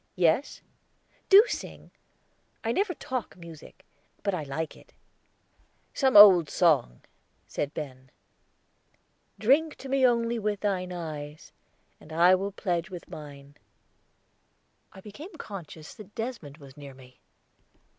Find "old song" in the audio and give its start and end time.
6.17-7.01